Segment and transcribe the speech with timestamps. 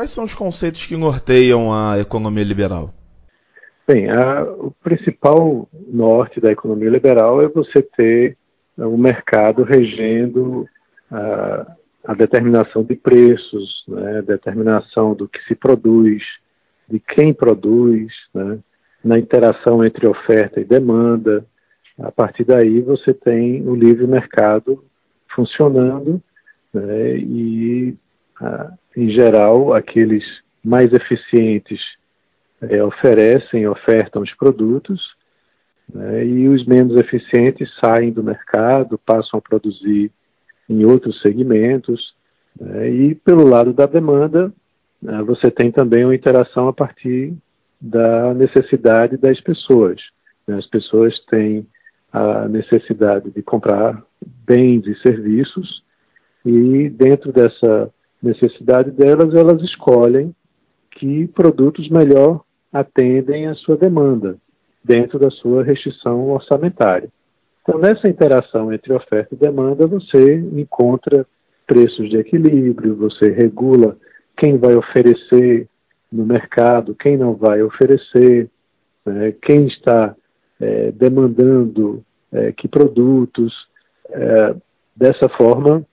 [0.00, 2.88] quais são os conceitos que norteiam a economia liberal?
[3.86, 8.34] Bem, a, o principal norte da economia liberal é você ter
[8.78, 10.66] o um mercado regendo
[11.12, 16.22] a, a determinação de preços, né, determinação do que se produz,
[16.88, 18.58] de quem produz, né,
[19.04, 21.44] na interação entre oferta e demanda.
[21.98, 24.82] A partir daí você tem o livre mercado
[25.28, 26.22] funcionando
[26.72, 27.94] né, e,
[28.96, 30.24] em geral, aqueles
[30.64, 31.80] mais eficientes
[32.62, 35.00] é, oferecem, ofertam os produtos,
[35.92, 40.10] né, e os menos eficientes saem do mercado, passam a produzir
[40.68, 42.14] em outros segmentos.
[42.58, 44.52] Né, e pelo lado da demanda,
[45.02, 47.34] né, você tem também uma interação a partir
[47.80, 50.00] da necessidade das pessoas.
[50.46, 50.56] Né.
[50.56, 51.66] As pessoas têm
[52.12, 54.02] a necessidade de comprar
[54.44, 55.82] bens e serviços,
[56.44, 57.90] e dentro dessa
[58.22, 60.34] necessidade delas, elas escolhem
[60.90, 64.36] que produtos melhor atendem à sua demanda,
[64.84, 67.08] dentro da sua restrição orçamentária.
[67.62, 71.26] Então, nessa interação entre oferta e demanda, você encontra
[71.66, 73.96] preços de equilíbrio, você regula
[74.36, 75.68] quem vai oferecer
[76.10, 78.48] no mercado, quem não vai oferecer,
[79.04, 80.14] né, quem está
[80.60, 83.52] é, demandando é, que produtos.
[84.08, 84.54] É,
[84.96, 85.86] dessa forma,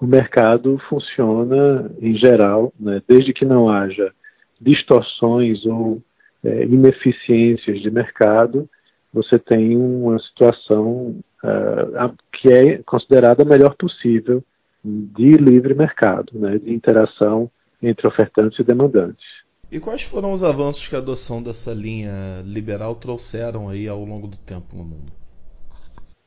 [0.00, 4.12] o mercado funciona em geral, né, desde que não haja
[4.60, 6.00] distorções ou
[6.44, 8.68] é, ineficiências de mercado,
[9.12, 14.44] você tem uma situação uh, que é considerada a melhor possível
[14.84, 17.50] de livre mercado, né, de interação
[17.82, 19.24] entre ofertantes e demandantes.
[19.70, 24.26] E quais foram os avanços que a adoção dessa linha liberal trouxeram aí ao longo
[24.26, 25.12] do tempo no mundo?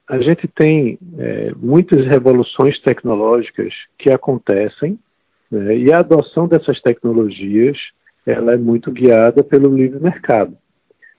[0.08, 5.00] A gente tem é, muitas revoluções tecnológicas que acontecem
[5.50, 7.78] né, e a adoção dessas tecnologias
[8.26, 10.58] ela é muito guiada pelo livre mercado.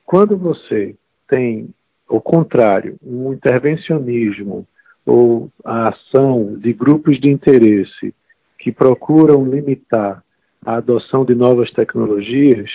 [0.04, 0.94] Quando você
[1.28, 1.71] tem,
[2.09, 4.66] ao contrário, um intervencionismo
[5.04, 8.15] ou a ação de grupos de interesse
[8.59, 10.22] que procuram limitar
[10.65, 12.71] a adoção de novas tecnologias,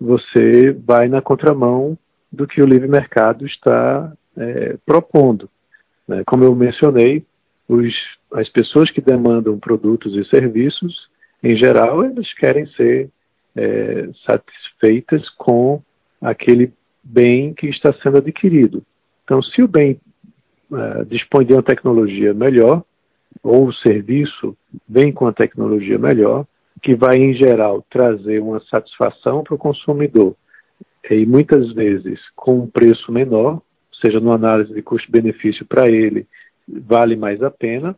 [0.00, 1.98] você vai na contramão
[2.30, 5.48] do que o livre mercado está é, propondo.
[6.06, 6.22] Né?
[6.26, 7.24] Como eu mencionei,
[7.68, 7.94] os,
[8.32, 11.08] as pessoas que demandam produtos e serviços,
[11.42, 13.10] em geral, eles querem ser
[13.56, 15.82] é, satisfeitas com
[16.20, 16.72] aquele
[17.02, 18.82] bem que está sendo adquirido.
[19.24, 19.98] Então, se o bem
[20.72, 22.84] é, dispõe de uma tecnologia melhor,
[23.42, 24.56] ou o serviço
[24.88, 26.46] vem com a tecnologia melhor,
[26.82, 30.34] que vai, em geral, trazer uma satisfação para o consumidor,
[31.10, 33.60] e muitas vezes com um preço menor,
[34.04, 36.26] seja numa análise de custo-benefício para ele,
[36.68, 37.96] vale mais a pena,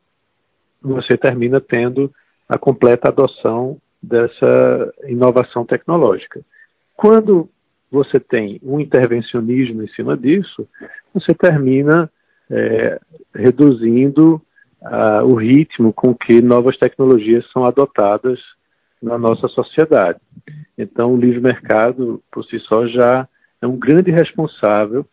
[0.80, 2.12] você termina tendo
[2.48, 6.40] a completa adoção dessa inovação tecnológica.
[6.94, 7.48] Quando
[7.90, 10.68] você tem um intervencionismo em cima disso,
[11.12, 12.10] você termina
[12.50, 13.00] é,
[13.34, 14.42] reduzindo
[14.82, 18.38] uh, o ritmo com que novas tecnologias são adotadas
[19.02, 20.18] na nossa sociedade.
[20.76, 23.28] Então, o livre mercado, por si só, já
[23.60, 25.06] é um grande responsável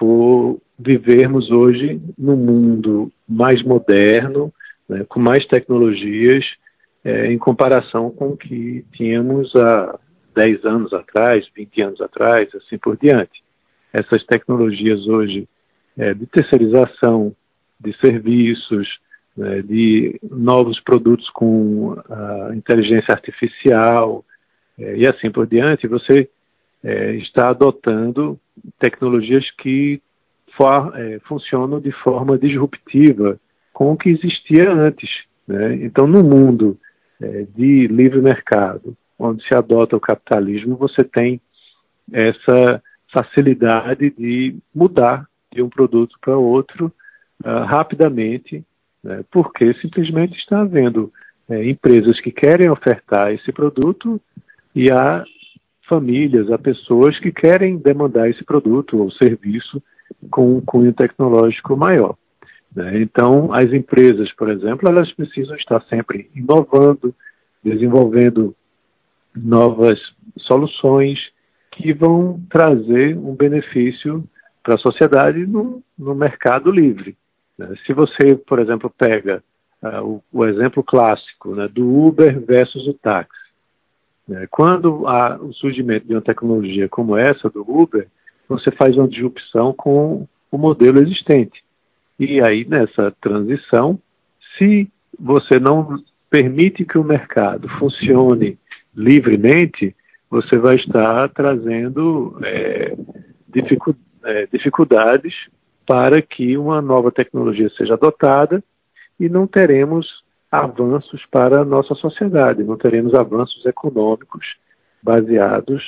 [0.00, 4.50] por vivermos hoje num mundo mais moderno,
[4.88, 6.42] né, com mais tecnologias
[7.04, 9.98] é, em comparação com o que tínhamos há
[10.34, 13.42] 10 anos atrás, 20 anos atrás, assim por diante.
[13.92, 15.46] Essas tecnologias hoje
[15.98, 17.36] é, de terceirização
[17.78, 18.88] de serviços,
[19.36, 24.24] né, de novos produtos com a inteligência artificial
[24.78, 26.26] é, e assim por diante, você
[26.82, 28.38] é, está adotando
[28.78, 30.00] tecnologias que
[30.56, 33.38] for, é, funcionam de forma disruptiva
[33.72, 35.10] com o que existia antes.
[35.46, 35.76] Né?
[35.76, 36.78] Então, no mundo
[37.20, 41.40] é, de livre mercado, onde se adota o capitalismo, você tem
[42.12, 46.92] essa facilidade de mudar de um produto para outro
[47.44, 48.64] uh, rapidamente,
[49.02, 51.12] né, porque simplesmente está havendo
[51.48, 54.20] é, empresas que querem ofertar esse produto
[54.74, 55.24] e há
[55.90, 59.82] famílias, há pessoas que querem demandar esse produto ou serviço
[60.30, 62.16] com um cunho tecnológico maior.
[62.74, 63.02] Né?
[63.02, 67.12] Então, as empresas, por exemplo, elas precisam estar sempre inovando,
[67.62, 68.54] desenvolvendo
[69.34, 69.98] novas
[70.38, 71.18] soluções
[71.72, 74.24] que vão trazer um benefício
[74.62, 77.16] para a sociedade no, no, mercado livre.
[77.58, 77.74] Né?
[77.86, 79.42] Se você, por exemplo, pega
[79.82, 83.39] uh, o, o, exemplo clássico né, do Uber versus o táxi?
[84.50, 88.06] Quando há o surgimento de uma tecnologia como essa do Uber,
[88.48, 91.62] você faz uma disrupção com o modelo existente.
[92.18, 93.98] E aí, nessa transição,
[94.58, 98.58] se você não permite que o mercado funcione
[98.94, 99.94] livremente,
[100.28, 102.96] você vai estar trazendo é,
[103.48, 105.34] dificu é, dificuldades
[105.86, 108.62] para que uma nova tecnologia seja adotada
[109.18, 114.44] e não teremos avanços para a nossa sociedade, não teremos avanços econômicos
[115.02, 115.82] baseados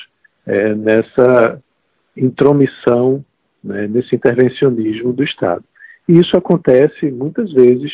[0.46, 1.62] é, nessa
[2.16, 3.24] intromissão,
[3.62, 5.64] né, nesse intervencionismo do Estado.
[6.08, 7.92] E isso acontece muitas vezes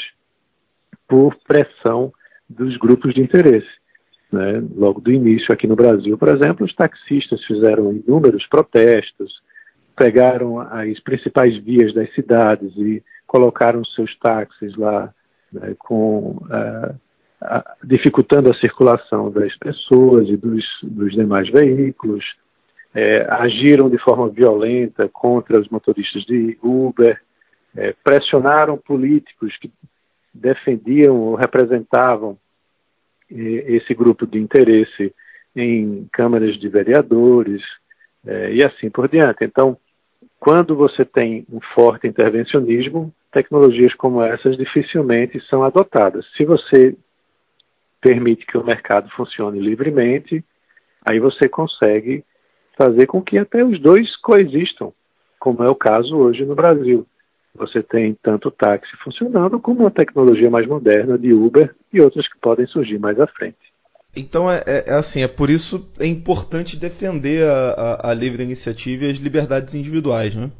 [1.06, 2.12] por pressão
[2.48, 3.68] dos grupos de interesse.
[4.32, 4.62] Né?
[4.76, 9.40] Logo do início, aqui no Brasil, por exemplo, os taxistas fizeram inúmeros protestos,
[9.96, 15.12] pegaram as principais vias das cidades e colocaram seus táxis lá,
[15.52, 16.94] né, com, uh,
[17.84, 22.24] dificultando a circulação das pessoas e dos, dos demais veículos,
[22.94, 27.20] é, agiram de forma violenta contra os motoristas de Uber,
[27.76, 29.70] é, pressionaram políticos que
[30.32, 32.36] defendiam ou representavam
[33.30, 35.14] esse grupo de interesse
[35.54, 37.62] em câmaras de vereadores
[38.26, 39.44] é, e assim por diante.
[39.44, 39.76] Então,
[40.40, 46.26] quando você tem um forte intervencionismo, tecnologias como essas dificilmente são adotadas.
[46.36, 46.96] Se você
[48.00, 50.44] permite que o mercado funcione livremente,
[51.08, 52.24] aí você consegue
[52.76, 54.92] fazer com que até os dois coexistam,
[55.38, 57.06] como é o caso hoje no Brasil.
[57.54, 62.38] Você tem tanto táxi funcionando, como uma tecnologia mais moderna de Uber e outras que
[62.40, 63.56] podem surgir mais à frente.
[64.16, 68.42] Então é, é, é assim, é por isso é importante defender a, a, a, livre
[68.42, 70.50] iniciativa e as liberdades individuais, né?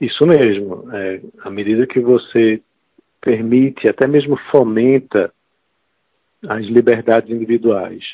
[0.00, 0.88] Isso mesmo.
[0.92, 2.60] É, à medida que você
[3.20, 5.32] permite, até mesmo fomenta
[6.46, 8.04] as liberdades individuais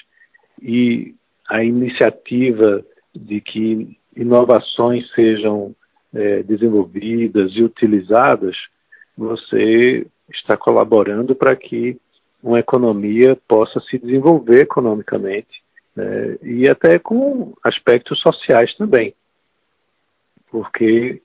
[0.63, 1.15] e
[1.49, 2.85] a iniciativa
[3.15, 5.75] de que inovações sejam
[6.15, 8.57] é, desenvolvidas e utilizadas,
[9.17, 11.99] você está colaborando para que
[12.43, 15.63] uma economia possa se desenvolver economicamente
[15.95, 19.15] né, e até com aspectos sociais também.
[20.51, 21.21] Porque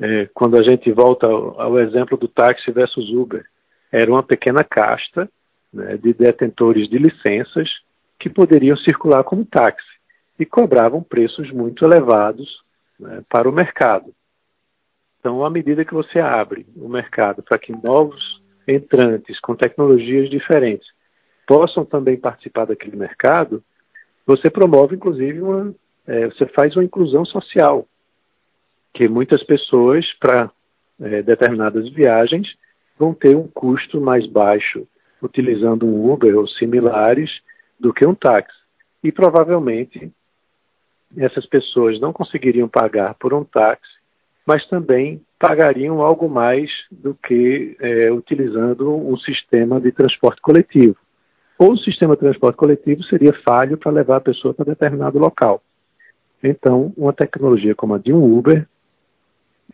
[0.00, 3.44] é, quando a gente volta ao, ao, exemplo do táxi versus Uber,
[3.92, 5.28] era uma pequena casta
[5.72, 7.68] né, de detentores de licenças
[8.18, 9.86] que poderiam circular como táxi
[10.38, 12.62] e cobravam preços muito elevados
[12.98, 14.12] né, para o mercado.
[15.20, 20.86] Então, à medida que você abre o mercado para que novos entrantes com tecnologias diferentes
[21.46, 23.62] possam também participar daquele mercado,
[24.26, 25.74] você promove, inclusive, uma,
[26.06, 27.86] é, você faz uma inclusão social,
[28.94, 30.50] que muitas pessoas, para
[31.02, 32.48] é, determinadas viagens,
[32.96, 34.86] vão ter um custo mais baixo
[35.20, 37.30] utilizando um Uber ou similares
[37.78, 38.56] do que um táxi.
[39.02, 40.10] E provavelmente
[41.16, 43.92] essas pessoas não conseguiriam pagar por um táxi,
[44.46, 50.96] mas também pagariam algo mais do que é, utilizando um sistema de transporte coletivo.
[51.58, 55.62] Ou o sistema de transporte coletivo seria falho para levar a pessoa para determinado local.
[56.42, 58.66] Então, uma tecnologia como a de um Uber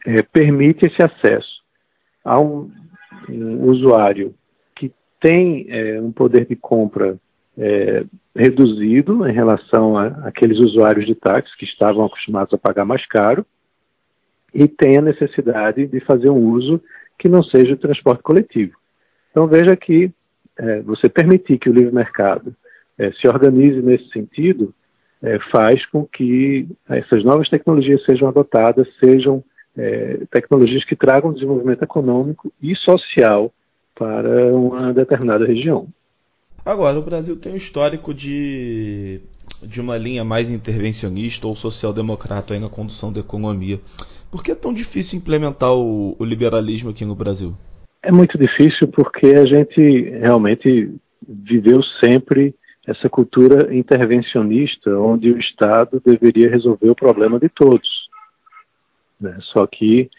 [0.07, 1.61] é, permite esse acesso
[2.25, 2.71] a um,
[3.29, 4.35] um usuário
[4.75, 7.19] que tem é, um poder de compra
[7.59, 8.05] é,
[8.35, 13.45] reduzido em relação a aqueles usuários de táxi que estavam acostumados a pagar mais caro
[14.55, 16.81] e tem a necessidade de fazer um uso
[17.19, 18.77] que não seja o transporte coletivo.
[19.31, 20.11] Então veja que
[20.59, 22.55] é, você permitir que o livre mercado
[22.99, 24.75] é, se organize nesse sentido
[25.23, 29.45] é, faz com que essas novas tecnologias sejam adotadas, sejam
[29.81, 33.51] é, tecnologias que tragam desenvolvimento econômico e social
[33.95, 35.89] para uma determinada região.
[36.65, 39.21] Agora, o Brasil tem um histórico de,
[39.63, 43.81] de uma linha mais intervencionista ou social-democrata na condução da economia.
[44.31, 47.55] Por que é tão difícil implementar o, o liberalismo aqui no Brasil?
[48.03, 50.95] É muito difícil porque a gente realmente
[51.27, 52.55] viveu sempre
[52.87, 57.89] essa cultura intervencionista, onde o Estado deveria resolver o problema de todos.
[59.21, 59.37] Né?
[59.53, 60.11] Só que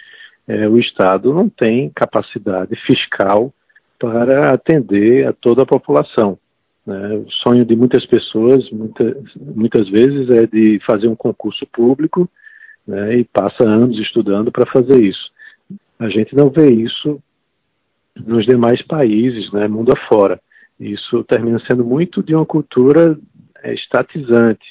[0.48, 3.54] é, o Estado não tem capacidade fiscal
[4.00, 6.38] para atender a toda a população.
[6.86, 7.16] Né?
[7.16, 12.30] O sonho de muitas pessoas, muita, muitas vezes, é de fazer um concurso público
[12.88, 15.32] né, e passa anos estudando para fazer isso.
[16.00, 17.22] A gente não vê isso
[18.16, 20.40] nos demais países, né, mundo afora.
[20.80, 23.18] Isso termina sendo muito de uma cultura
[23.64, 24.66] é, estatizante,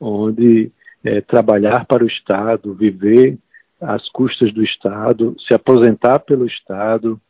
[0.00, 0.72] onde
[1.04, 3.38] é, trabalhar para o Estado, viver
[3.82, 7.20] às custas do Estado, se aposentar pelo Estado,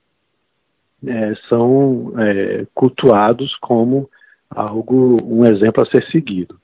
[1.05, 4.09] é, são é, cultuados como
[4.49, 6.61] algo, um exemplo a ser seguido.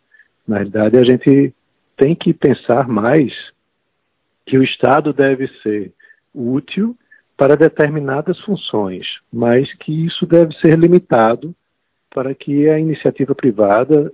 [0.47, 1.55] Na realidade, a gente
[1.97, 3.33] tem que pensar mais
[4.47, 5.93] que o Estado deve ser
[6.35, 6.97] útil
[7.37, 11.55] para determinadas funções, mas que isso deve ser limitado
[12.11, 14.13] para que a iniciativa privada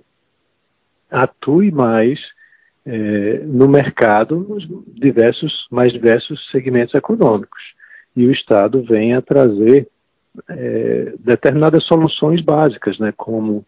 [1.09, 2.19] atue mais
[2.85, 7.61] é, no mercado nos diversos, mais diversos segmentos econômicos.
[8.15, 9.87] E o Estado venha trazer
[10.49, 13.65] é, determinadas soluções básicas, né, como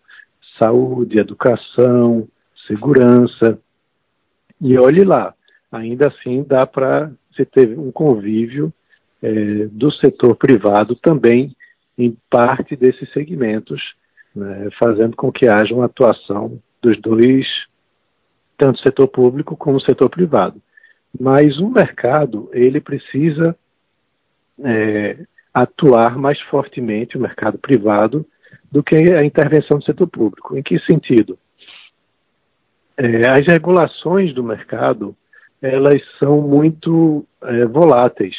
[0.61, 2.27] saúde, educação,
[2.67, 3.59] segurança.
[4.61, 5.33] E olhe lá,
[5.71, 8.73] ainda assim dá para se ter um convívio
[9.21, 11.55] é, do setor privado também
[11.97, 13.81] em parte desses segmentos,
[14.35, 17.47] né, fazendo com que haja uma atuação dos dois,
[18.57, 20.61] tanto setor público como setor privado.
[21.19, 23.55] Mas o mercado, ele precisa
[24.63, 25.17] é,
[25.53, 28.25] atuar mais fortemente, o mercado privado,
[28.71, 30.57] do que a intervenção do setor público.
[30.57, 31.37] Em que sentido?
[32.97, 35.15] É, as regulações do mercado,
[35.61, 38.35] elas são muito é, voláteis.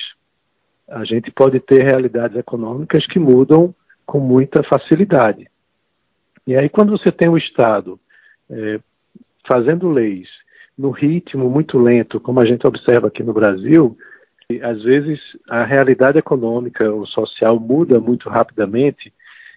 [0.89, 5.49] A gente pode ter realidades econômicas que mudam com muita facilidade.
[6.47, 8.01] E aí, quando você tem o Estado
[8.51, 8.81] é,
[9.51, 10.29] fazendo leis
[10.77, 13.97] no ritmo muito lento, como a gente observa aqui no Brasil,
[14.63, 19.13] às vezes a realidade econômica ou social muda muito rapidamente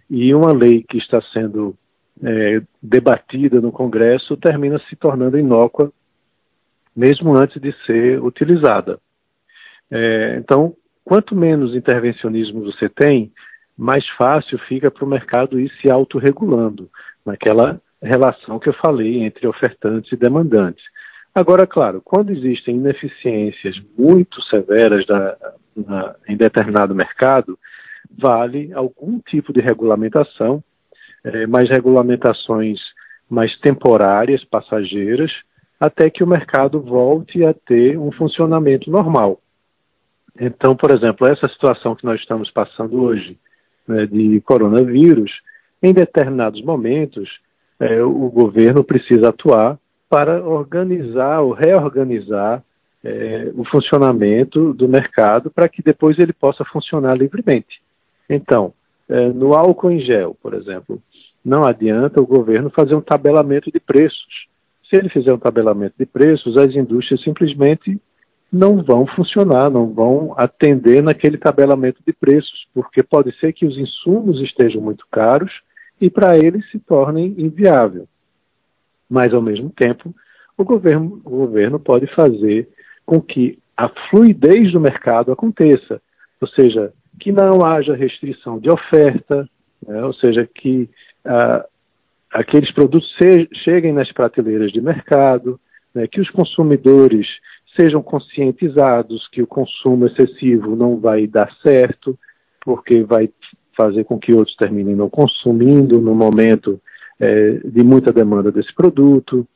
[0.10, 1.76] e uma lei que está sendo
[2.24, 5.92] é, debatida no Congresso termina se tornando inócua
[6.96, 9.00] mesmo antes de ser utilizada.
[9.90, 13.32] É, então, quanto menos intervencionismo você tem,
[13.78, 16.90] mais fácil fica para o mercado ir se autorregulando
[17.26, 20.84] naquela relação que eu falei entre ofertantes e demandantes.
[21.34, 25.38] Agora, claro, quando existem ineficiências muito severas da,
[25.76, 27.58] na, em determinado mercado,
[28.18, 30.64] vale algum tipo de regulamentação,
[31.24, 32.80] é, mas regulamentações
[33.30, 35.32] mais temporárias, passageiras,
[35.80, 39.40] até que o mercado volte a ter um funcionamento normal.
[40.40, 43.38] Então, por exemplo, essa situação que nós estamos passando hoje,
[43.88, 45.32] né, de coronavírus,
[45.82, 47.30] em determinados momentos,
[47.82, 52.64] é, o governo precisa atuar para organizar ou reorganizar
[53.04, 57.82] é, o funcionamento do mercado para que depois ele possa funcionar livremente.
[58.30, 58.72] Então,
[59.10, 61.02] é, no álcool em gel, por exemplo,
[61.44, 64.48] não adianta o governo fazer um tabelamento de preços.
[64.88, 68.00] Se ele fizer um tabelamento de preços, as indústrias simplesmente
[68.54, 73.76] não vão funcionar, não vão atender naquele tabelamento de preços, porque pode ser que os
[73.76, 75.52] insumos estejam muito caros
[76.02, 78.08] e para eles se tornem inviável.
[79.08, 80.14] Mas ao mesmo tempo
[80.58, 82.68] o governo, o governo pode fazer
[83.06, 86.02] com que a fluidez do mercado aconteça,
[86.40, 89.48] ou seja, que não haja restrição de oferta,
[89.88, 90.90] né, ou seja, que
[91.26, 91.66] ah,
[92.32, 93.08] aqueles produtos
[93.64, 95.60] cheguem nas prateleiras de mercado,
[95.94, 97.28] né, que os consumidores
[97.80, 102.18] sejam conscientizados que o consumo excessivo não vai dar certo,
[102.64, 103.30] porque vai
[103.76, 106.80] fazer com que outros terminem não consumindo no momento
[107.20, 109.48] é, de muita demanda desse produto.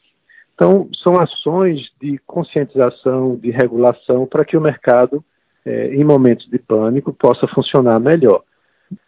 [0.53, 5.23] Então, são ações de conscientização, de regulação, para que o mercado,
[5.65, 8.43] é, em momentos de pânico, possa funcionar melhor.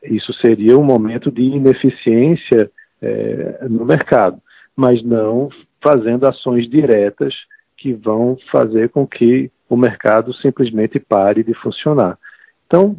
[0.03, 2.69] Isso seria um momento de ineficiência
[3.01, 4.41] é, no mercado,
[4.75, 5.49] mas não
[5.81, 7.33] fazendo ações diretas
[7.77, 12.17] que vão fazer com que o mercado simplesmente pare de funcionar.
[12.65, 12.97] Então,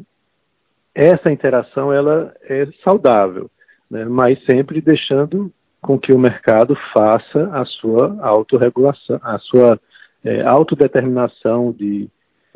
[1.04, 3.50] essa interação ela é saudável
[3.90, 9.80] né, mas sempre deixando com que o mercado faça a sua autorregulação, a sua
[10.24, 12.08] é, autodeterminação de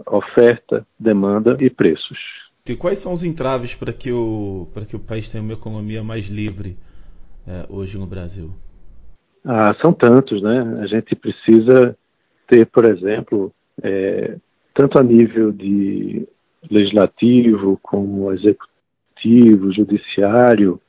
[0.06, 2.18] oferta, demanda e preços.
[2.66, 6.02] E quais são os entraves para que o, para que o país tenha uma economia
[6.02, 6.76] mais livre
[7.46, 8.50] é, hoje no Brasil?
[9.44, 10.78] Ah, são tantos, né?
[10.80, 11.96] A gente precisa
[12.46, 14.37] ter, por exemplo, é,
[14.75, 16.26] tanto a nível de
[16.71, 20.81] legislativo como executivo, judiciário,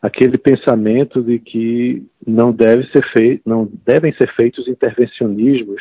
[0.00, 5.80] aquele pensamento de que não deve ser feito, não devem ser feitos intervencionismos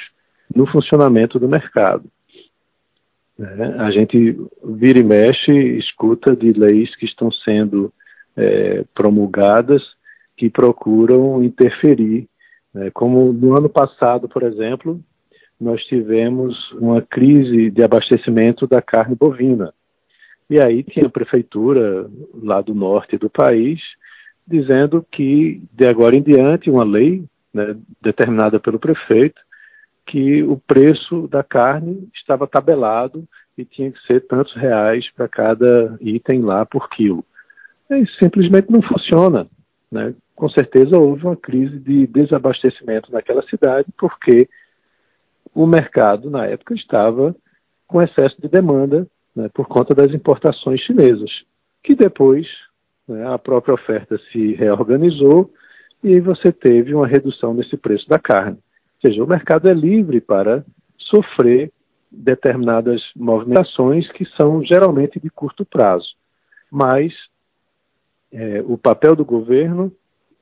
[0.56, 2.04] no funcionamento do mercado.
[3.40, 7.92] É, a gente vira e mexe, escuta de leis que estão sendo
[8.38, 9.82] é, promulgadas
[10.38, 12.28] que procuram interferir.
[12.74, 12.92] Né?
[12.92, 15.02] Como no ano passado, por exemplo,
[15.62, 19.72] nós tivemos uma crise de abastecimento da carne bovina.
[20.50, 23.80] E aí tinha a prefeitura lá do norte do país
[24.46, 29.40] dizendo que, de agora em diante, uma lei né, determinada pelo prefeito,
[30.06, 33.24] que o preço da carne estava tabelado
[33.56, 37.24] e tinha que ser tantos reais para cada item lá por quilo.
[37.92, 39.48] Isso simplesmente não funciona.
[39.92, 40.14] Né?
[40.36, 44.50] Com certeza houve uma crise de desabastecimento naquela cidade, porque
[45.54, 47.36] o mercado, na época, estava
[47.88, 51.30] com excesso de demanda né, por conta das importações chinesas,
[51.84, 52.48] que depois
[53.08, 55.52] né, a própria oferta se reorganizou
[56.04, 58.58] e você teve uma redução nesse preço da carne.
[59.04, 60.64] Ou seja, o mercado é livre para
[60.98, 61.72] sofrer
[62.12, 66.14] determinadas movimentações que são geralmente de curto prazo.
[66.70, 67.14] Mas
[68.32, 69.92] é, o papel do governo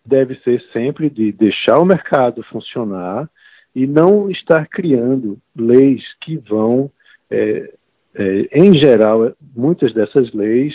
[0.06, 3.30] deve ser sempre de deixar o mercado funcionar
[3.76, 6.92] e não estar criando leis que vão,
[7.30, 7.72] é,
[8.16, 10.74] é, em geral, muitas dessas leis,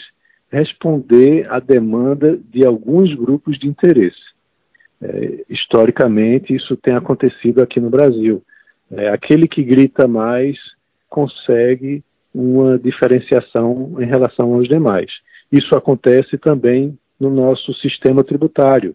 [0.51, 4.35] responder à demanda de alguns grupos de interesse.
[5.03, 8.43] É, historicamente, isso tem acontecido aqui no Brasil.
[8.91, 10.57] É, aquele que grita mais
[11.09, 15.11] consegue uma diferenciação em relação aos demais.
[15.51, 18.95] Isso acontece também no nosso sistema tributário.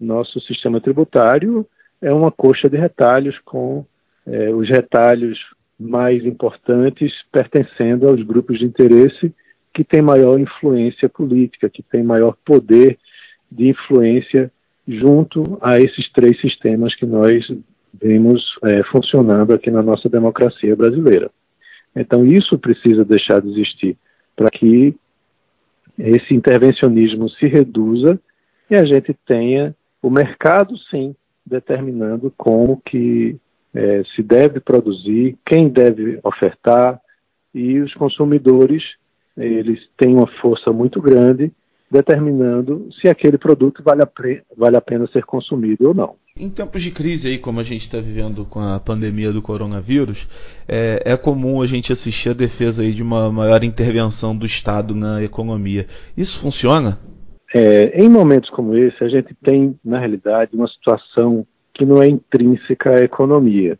[0.00, 1.66] Nosso sistema tributário
[2.00, 3.84] é uma coxa de retalhos com
[4.26, 5.38] é, os retalhos
[5.78, 9.32] mais importantes pertencendo aos grupos de interesse
[9.72, 12.98] que têm maior influência política, que têm maior poder
[13.50, 14.50] de influência
[14.88, 17.46] junto a esses três sistemas que nós
[17.92, 21.30] vemos é, funcionando aqui na nossa democracia brasileira.
[21.94, 23.96] Então, isso precisa deixar de existir
[24.34, 24.94] para que
[25.98, 28.18] esse intervencionismo se reduza
[28.70, 31.14] e a gente tenha o mercado, sim,
[31.46, 33.36] determinando como que
[33.74, 37.00] é, se deve produzir, quem deve ofertar
[37.54, 38.82] e os consumidores
[39.36, 41.52] eles têm uma força muito grande
[41.90, 44.08] determinando se aquele produto vale a,
[44.56, 46.16] vale a pena ser consumido ou não.
[46.36, 50.28] Em tempos de crise aí, como a gente está vivendo com a pandemia do coronavírus,
[50.68, 54.94] é, é, comum a gente assistir a defesa aí de uma maior intervenção do Estado
[54.94, 55.86] na economia.
[56.16, 56.98] Isso funciona?
[57.54, 62.08] É, em momentos como esse, a gente tem, na realidade, uma situação que não é
[62.08, 63.78] intrínseca à economia.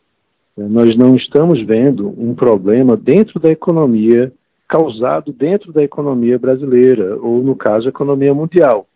[0.55, 4.31] Nós não estamos vendo um problema dentro da economia
[4.67, 8.87] causado dentro da economia brasileira, ou no caso, a economia mundial.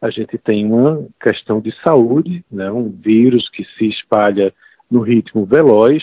[0.00, 4.54] A gente tem uma questão de saúde, né, um vírus que se espalha
[4.90, 6.02] no ritmo veloz,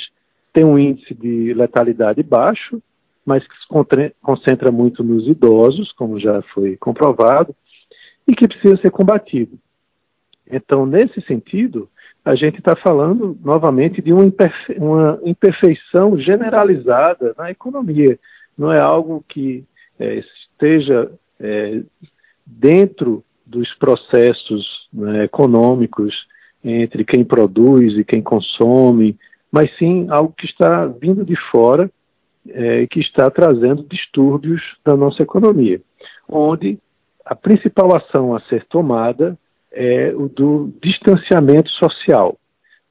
[0.53, 2.81] tem um índice de letalidade baixo,
[3.25, 7.55] mas que se concentra muito nos idosos, como já foi comprovado,
[8.27, 9.57] e que precisa ser combatido.
[10.49, 11.89] Então, nesse sentido,
[12.23, 18.17] a gente está falando novamente de uma, imperfe uma imperfeição generalizada na economia
[18.57, 19.63] não é algo que
[19.99, 21.81] é, esteja é,
[22.45, 26.13] dentro dos processos né, econômicos
[26.63, 29.17] entre quem produz e quem consome,
[29.51, 31.89] mas sim algo que está vindo de fora
[32.49, 35.81] é, e que está trazendo distúrbios da nossa economia,
[36.27, 36.79] onde
[37.25, 39.37] a principal ação a ser tomada
[39.71, 42.37] é o do distanciamento social.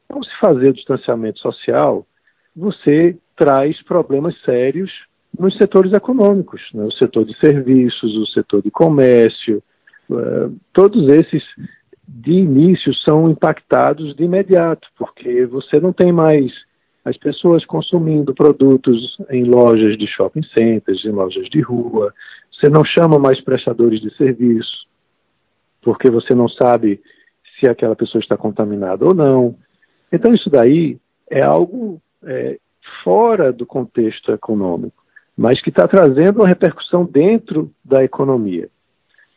[0.08, 2.06] Ao se fazer o distanciamento social,
[2.54, 4.90] você traz problemas sérios
[5.38, 6.84] nos setores econômicos, né?
[6.84, 9.62] o setor de serviços, o setor de comércio,
[10.10, 11.42] uh, todos esses
[12.06, 16.52] de início são impactados de imediato, porque você não tem mais
[17.04, 22.14] as pessoas consumindo produtos em lojas de shopping centers, em lojas de rua,
[22.54, 24.86] você não chama mais prestadores de serviço,
[25.82, 27.00] porque você não sabe
[27.58, 29.56] se aquela pessoa está contaminada ou não.
[30.12, 30.98] Então, isso daí
[31.30, 32.58] é algo é,
[33.02, 35.04] fora do contexto econômico
[35.36, 38.68] mas que está trazendo uma repercussão dentro da economia.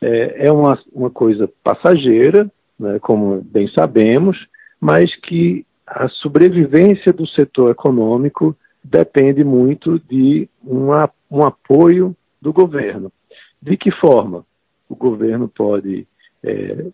[0.00, 4.36] É, é uma, uma coisa passageira, né, como bem sabemos,
[4.80, 13.12] mas que a sobrevivência do setor econômico depende muito de uma, um apoio do governo.
[13.60, 14.44] De que forma
[14.88, 16.06] o governo pode
[16.42, 16.86] é,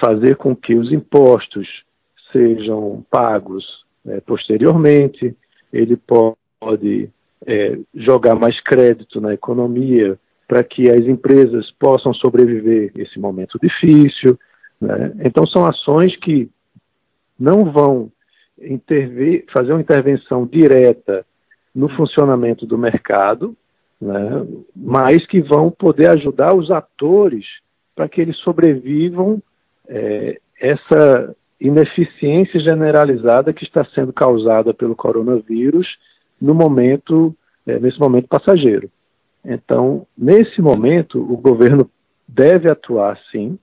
[0.00, 1.68] fazer com que os impostos
[2.32, 5.36] sejam pagos é, posteriormente,
[5.72, 7.10] ele pode
[7.46, 14.38] é, jogar mais crédito na economia para que as empresas possam sobreviver esse momento difícil.
[14.80, 15.12] Né?
[15.24, 16.50] Então, são ações que
[17.38, 18.10] não vão
[18.60, 21.24] intervir, fazer uma intervenção direta
[21.74, 23.56] no funcionamento do mercado,
[24.02, 24.44] né?
[24.74, 27.46] mas que vão poder ajudar os atores
[27.94, 29.40] para que eles sobrevivam
[29.88, 35.86] é, essa ineficiência generalizada que está sendo causada pelo coronavírus
[36.40, 37.32] no momento,
[37.64, 38.90] é, nesse momento passageiro.
[39.44, 41.88] Então, nesse momento, o governo
[42.26, 43.56] deve atuar sim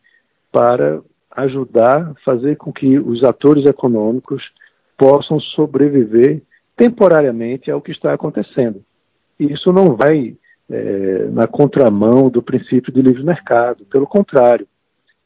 [0.52, 4.44] para ajudar, fazer com que os atores econômicos
[4.98, 6.42] possam sobreviver
[6.78, 8.82] temporariamente ao que está acontecendo.
[9.40, 10.36] Isso não vai
[10.70, 14.68] é, na contramão do princípio de livre mercado, pelo contrário,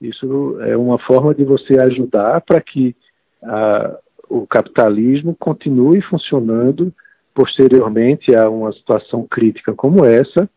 [0.04, 2.93] isso é uma forma de você ajudar para que
[3.41, 3.97] a,
[4.30, 6.93] o capitalismo continue funcionando
[7.34, 10.49] posteriormente a uma situação crítica como essa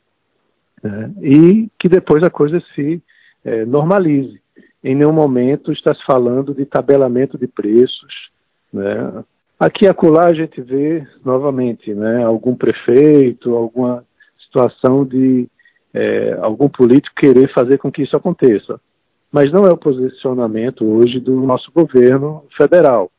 [0.83, 3.01] né, e que depois a coisa se
[3.45, 4.41] é, normalize.
[4.83, 8.31] em nenhum momento está se falando de tabelamento de preços.
[8.73, 9.25] Né?
[9.59, 14.05] Aqui e acolá a gente vê novamente né, algum prefeito, alguma
[14.39, 15.49] situação de
[15.95, 18.79] é, algum político querer fazer com que isso aconteça.
[19.33, 23.11] Mas não é o posicionamento hoje do nosso governo federal,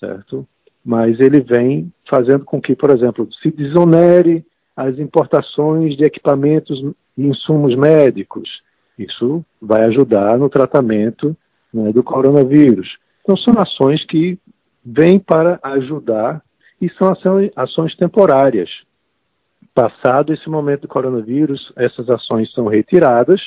[0.00, 0.46] certo?
[0.84, 4.44] Mas ele vem fazendo com que, por exemplo, se desonere
[4.74, 6.82] as importações de equipamentos
[7.16, 8.62] e insumos médicos.
[8.98, 11.36] Isso vai ajudar no tratamento
[11.72, 12.96] né, do coronavírus.
[13.22, 14.38] Então, são ações que
[14.84, 16.42] vêm para ajudar
[16.80, 18.70] e são ações, ações temporárias.
[19.74, 23.40] Passado esse momento do coronavírus, essas ações são retiradas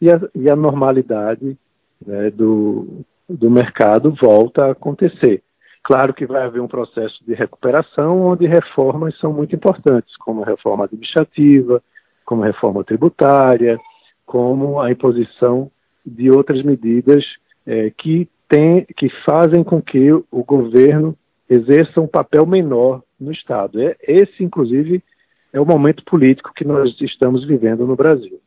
[0.00, 1.56] e a, e a normalidade
[2.04, 5.42] né, do, do mercado volta a acontecer.
[5.82, 10.46] Claro que vai haver um processo de recuperação onde reformas são muito importantes, como a
[10.46, 11.82] reforma administrativa,
[12.24, 13.78] como a reforma tributária,
[14.24, 15.70] como a imposição
[16.04, 17.24] de outras medidas
[17.66, 21.16] é, que, tem, que fazem com que o governo
[21.50, 23.82] exerça um papel menor no Estado.
[23.82, 25.02] É, esse, inclusive,
[25.52, 28.40] é o momento político que nós estamos vivendo no Brasil.